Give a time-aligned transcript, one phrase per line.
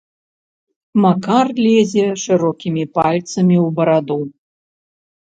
[1.01, 4.17] Макар лезе шырокімі пальцамі ў бараду.